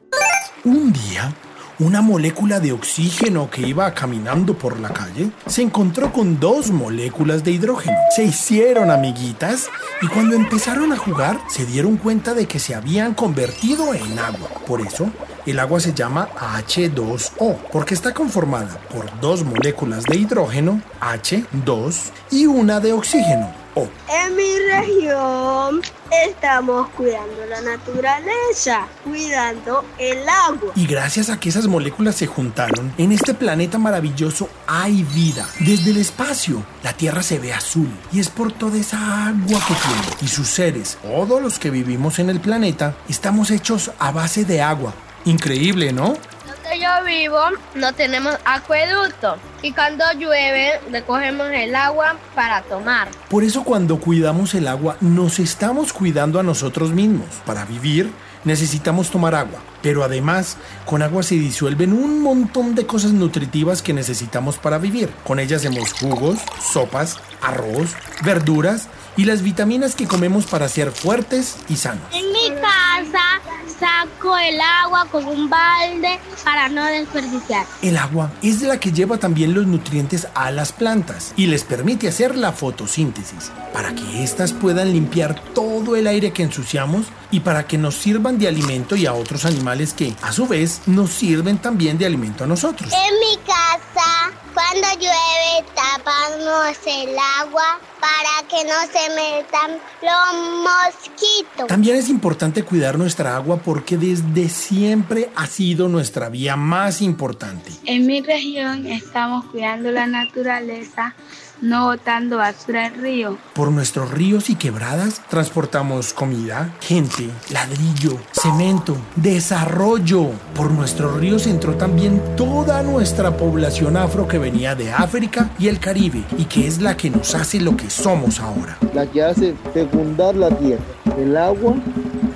Un 0.65 0.93
día, 0.93 1.35
una 1.83 2.01
molécula 2.01 2.61
de 2.61 2.73
oxígeno 2.73 3.51
que 3.51 3.67
iba 3.67 3.93
caminando 3.93 4.55
por 4.55 4.79
la 4.79 4.91
calle 4.91 5.31
se 5.47 5.63
encontró 5.63 6.13
con 6.13 6.39
dos 6.39 6.71
moléculas 6.71 7.43
de 7.43 7.51
hidrógeno. 7.51 7.97
Se 8.15 8.23
hicieron 8.23 8.91
amiguitas 8.91 9.69
y 10.01 10.07
cuando 10.07 10.37
empezaron 10.37 10.93
a 10.93 10.97
jugar 10.97 11.41
se 11.49 11.67
dieron 11.67 11.97
cuenta 11.97 12.35
de 12.35 12.47
que 12.47 12.61
se 12.61 12.77
habían 12.77 13.15
convertido 13.15 13.95
en 13.95 14.19
agua. 14.19 14.49
Por 14.65 14.81
eso, 14.81 15.11
el 15.45 15.59
agua 15.59 15.81
se 15.81 15.93
llama 15.93 16.29
H2O, 16.37 17.57
porque 17.73 17.95
está 17.95 18.15
conformada 18.15 18.79
por 18.93 19.21
dos 19.21 19.45
moléculas 19.45 20.05
de 20.05 20.19
hidrógeno, 20.19 20.81
H2, 21.01 22.11
y 22.31 22.47
una 22.47 22.79
de 22.79 22.93
oxígeno, 22.93 23.51
O. 23.75 23.89
En 24.09 24.37
mi 24.37 24.57
región 24.71 25.81
estamos 26.13 26.89
cuidando 26.91 27.47
la 27.47 27.61
naturaleza, 27.63 28.87
cuidando 29.05 29.85
el 29.99 30.29
agua. 30.29 30.73
Y 30.75 30.87
gracias 30.87 31.31
a 31.31 31.41
que 31.41 31.49
esas 31.49 31.67
moléculas 31.67 32.17
se 32.17 32.27
juntaron, 32.27 32.93
en 32.99 33.13
este 33.13 33.35
planeta 33.35 33.79
maravilloso 33.79 34.49
hay 34.67 35.03
vida. 35.03 35.47
Desde 35.61 35.91
el 35.91 35.97
espacio, 35.99 36.65
la 36.83 36.93
Tierra 36.93 37.23
se 37.23 37.39
ve 37.39 37.53
azul 37.53 37.89
y 38.13 38.21
es 38.21 38.29
por 38.29 38.53
toda 38.53 38.79
esa 38.79 39.29
agua 39.29 39.61
que 39.67 39.75
tiene. 39.75 40.17
Y 40.21 40.29
sus 40.29 40.49
seres, 40.49 40.99
todos 41.03 41.43
los 41.43 41.59
que 41.59 41.71
vivimos 41.71 42.19
en 42.19 42.31
el 42.31 42.41
planeta, 42.41 42.95
estamos 43.09 43.51
hechos 43.51 43.91
a 43.99 44.11
base 44.11 44.45
de 44.45 44.61
agua. 44.61 44.93
Increíble, 45.25 45.93
¿no? 45.93 46.15
Donde 46.47 46.81
yo 46.81 47.05
vivo 47.05 47.39
no 47.75 47.93
tenemos 47.93 48.37
acueducto 48.45 49.37
y 49.63 49.73
cuando 49.73 50.05
llueve 50.19 50.81
recogemos 50.91 51.49
el 51.53 51.75
agua 51.75 52.17
para 52.35 52.63
tomar. 52.63 53.09
Por 53.31 53.45
eso 53.45 53.65
cuando 53.65 53.99
cuidamos 53.99 54.55
el 54.55 54.69
agua, 54.69 54.97
nos 55.01 55.39
estamos 55.39 55.93
cuidando 55.93 56.41
a 56.41 56.43
nosotros 56.43 56.91
mismos. 56.93 57.29
Para 57.47 57.65
vivir 57.65 58.13
necesitamos 58.45 59.11
tomar 59.11 59.35
agua, 59.35 59.61
pero 59.83 60.03
además 60.03 60.57
con 60.85 61.03
agua 61.03 61.23
se 61.23 61.37
disuelven 61.37 61.93
un 61.93 62.21
montón 62.21 62.75
de 62.75 62.87
cosas 62.87 63.13
nutritivas 63.13 63.83
que 63.83 63.93
necesitamos 63.93 64.59
para 64.59 64.79
vivir. 64.79 65.11
Con 65.25 65.39
ella 65.39 65.57
hacemos 65.57 65.93
jugos, 65.93 66.39
sopas, 66.61 67.19
arroz, 67.41 67.95
verduras 68.25 68.89
y 69.17 69.25
las 69.25 69.43
vitaminas 69.43 69.95
que 69.95 70.07
comemos 70.07 70.47
para 70.47 70.69
ser 70.69 70.93
fuertes 70.93 71.57
y 71.69 71.77
sanos. 71.77 72.05
En 72.13 72.33
mi 72.33 72.49
casa 72.61 73.41
saco 73.83 74.37
el 74.39 74.61
agua 74.61 75.07
con 75.11 75.27
un 75.27 75.51
balde 75.51 76.21
para 76.45 76.69
no 76.69 76.85
desperdiciar. 76.85 77.67
El 77.83 77.97
agua 77.97 78.31
es 78.43 78.63
la 78.63 78.79
que 78.79 78.93
lleva 78.93 79.19
también 79.19 79.55
los 79.55 79.67
nutrientes 79.67 80.29
a 80.35 80.51
las 80.51 80.73
plantas 80.73 81.33
y 81.37 81.47
les 81.47 81.65
permite 81.65 82.09
hacer 82.09 82.37
la 82.37 82.53
fotosíntesis 82.53 83.51
para 83.73 83.95
que 83.95 84.23
éstas 84.23 84.53
puedan 84.53 84.93
limpiar 84.93 85.35
todo 85.53 85.97
el 85.97 86.07
aire 86.07 86.33
que 86.33 86.45
ensuciamos 86.45 87.07
y 87.31 87.41
para 87.41 87.67
que 87.67 87.79
nos 87.79 87.97
sirvan 87.97 88.39
de 88.39 88.47
alimento 88.47 88.95
y 88.95 89.07
a 89.07 89.15
otros 89.15 89.45
animales 89.45 89.95
que 89.95 90.15
a 90.23 90.33
su 90.33 90.47
vez 90.47 90.83
nos 90.87 91.11
sirven 91.11 91.59
también 91.59 91.99
de 91.99 92.07
alimento 92.07 92.45
a 92.45 92.47
nosotros. 92.47 92.93
En 92.93 93.19
mi 93.19 93.37
casa, 93.45 94.31
cuando 94.63 94.89
llueve, 95.01 95.69
tapamos 95.75 96.77
el 96.87 97.17
agua 97.41 97.81
para 98.01 98.49
que 98.49 98.65
no 98.65 98.81
se 98.93 99.09
metan 99.15 99.79
los 100.03 100.63
mosquitos. 100.63 101.67
También 101.67 101.97
es 101.97 102.09
importante 102.09 102.63
cuidar 102.63 102.99
nuestra 102.99 103.37
agua 103.37 103.59
porque 103.59 103.97
desde 103.97 104.49
siempre 104.49 105.31
ha 105.35 105.47
sido 105.47 105.89
nuestra 105.89 106.29
vía 106.29 106.57
más 106.57 107.03
importante. 107.03 107.73
En 107.85 108.07
mi 108.07 108.23
región 108.23 108.87
estamos 108.87 109.47
cuidando 109.47 109.91
la 109.91 110.07
naturaleza, 110.07 111.15
no 111.63 111.87
botando 111.87 112.39
basura 112.39 112.87
al 112.87 112.95
río. 112.95 113.39
Por 113.55 113.71
nuestros 113.71 114.11
ríos 114.11 114.51
y 114.51 114.57
quebradas 114.57 115.23
transportamos 115.31 116.13
comida, 116.13 116.75
gente, 116.81 117.31
ladrillo, 117.51 118.19
cemento, 118.33 118.97
desarrollo. 119.17 120.31
Por 120.55 120.73
nuestros 120.73 121.17
ríos 121.19 121.47
entró 121.47 121.77
también 121.77 122.21
toda 122.37 122.83
nuestra 122.83 123.37
población 123.37 123.97
afro 123.97 124.27
que 124.27 124.39
venía 124.39 124.75
de 124.75 124.93
África 124.93 125.51
y 125.59 125.69
el 125.69 125.79
Caribe 125.79 126.25
y 126.37 126.45
que 126.45 126.67
es 126.67 126.83
la 126.83 126.97
que 126.97 127.11
nos 127.11 127.35
hace 127.35 127.61
lo 127.61 127.77
que 127.77 127.89
somos 127.89 128.41
ahora. 128.41 128.77
la 128.93 129.07
que 129.07 129.23
hace 129.23 129.55
fecundar 129.73 130.35
la 130.35 130.51
tierra, 130.51 130.83
el 131.17 131.37
agua 131.37 131.75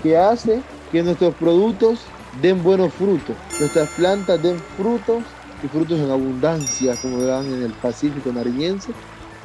que 0.03 0.17
hace 0.17 0.63
que 0.93 1.03
nuestros 1.03 1.35
productos 1.35 2.01
den 2.41 2.63
buenos 2.63 2.93
frutos, 2.95 3.35
nuestras 3.59 3.89
plantas 3.91 4.41
den 4.43 4.59
frutos 4.77 5.25
y 5.65 5.69
frutos 5.69 5.99
en 5.99 6.11
abundancia 6.11 6.95
como 7.03 7.23
dan 7.23 7.47
en 7.47 7.63
el 7.63 7.73
Pacífico 7.73 8.31
nariñense 8.33 8.93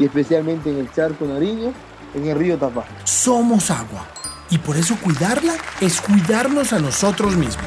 y 0.01 0.05
especialmente 0.05 0.71
en 0.71 0.79
el 0.79 0.91
charco 0.91 1.25
nariño, 1.25 1.73
en 2.15 2.27
el 2.27 2.35
río 2.35 2.57
Tapá. 2.57 2.85
Somos 3.03 3.69
agua 3.69 4.07
y 4.49 4.57
por 4.57 4.75
eso 4.75 4.97
cuidarla 4.99 5.53
es 5.79 6.01
cuidarnos 6.01 6.73
a 6.73 6.79
nosotros 6.79 7.35
mismos. 7.35 7.65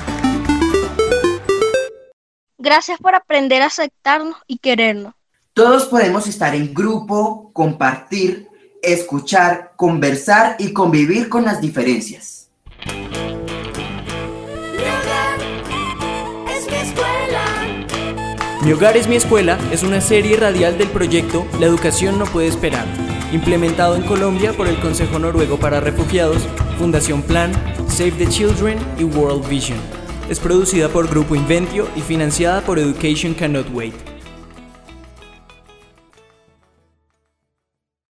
Gracias 2.59 2.99
por 2.99 3.15
aprender 3.15 3.63
a 3.63 3.67
aceptarnos 3.67 4.37
y 4.49 4.59
querernos. 4.59 5.15
Todos 5.53 5.87
podemos 5.87 6.27
estar 6.27 6.57
en 6.57 6.75
grupo, 6.75 7.51
compartir, 7.53 8.49
escuchar, 8.83 9.73
conversar 9.77 10.57
y 10.59 10.73
convivir 10.73 11.29
con 11.29 11.45
las 11.45 11.61
diferencias. 11.61 12.51
Mi 18.65 18.73
hogar 18.73 18.97
es 18.97 19.09
mi 19.09 19.17
escuela 19.17 19.59
es 19.71 19.83
una 19.83 20.01
serie 20.01 20.39
radial 20.39 20.79
del 20.79 20.89
proyecto 20.89 21.47
La 21.61 21.67
educación 21.67 22.19
no 22.19 22.25
puede 22.25 22.49
esperar, 22.49 22.87
implementado 23.31 23.95
en 23.95 24.05
Colombia 24.05 24.55
por 24.55 24.69
el 24.69 24.81
Consejo 24.81 25.19
Noruego 25.19 25.59
para 25.59 25.81
Refugiados, 25.81 26.49
Fundación 26.79 27.21
Plan, 27.21 27.53
Save 27.89 28.13
the 28.13 28.27
Children 28.27 28.79
y 28.99 29.05
World 29.05 29.47
Vision. 29.51 29.79
es 30.31 30.41
producida 30.41 30.89
por 30.89 31.11
Grupo 31.11 31.35
Inventio 31.35 31.87
y 31.95 32.01
financiada 32.01 32.63
por 32.63 32.79
Education 32.79 33.35
Cannot 33.35 33.69
Wait. 33.75 34.14